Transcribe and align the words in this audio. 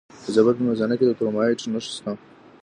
د 0.23 0.25
زابل 0.35 0.53
په 0.57 0.63
میزانه 0.67 0.95
کې 0.97 1.05
د 1.07 1.11
کرومایټ 1.17 1.59
نښې 1.73 1.91
شته. 1.97 2.11